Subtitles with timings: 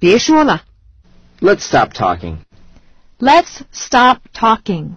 [0.00, 0.62] 别说了。
[1.40, 2.38] Let's stop talking.
[3.18, 4.96] Let's stop talking.